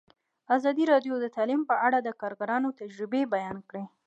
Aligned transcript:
ازادي 0.55 0.83
راډیو 0.91 1.13
د 1.19 1.25
تعلیم 1.35 1.61
په 1.69 1.75
اړه 1.87 1.97
د 2.01 2.09
کارګرانو 2.21 2.69
تجربې 2.79 3.21
بیان 3.33 3.57
کړي. 3.69 3.83